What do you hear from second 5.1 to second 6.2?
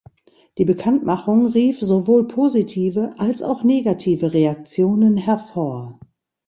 hervor.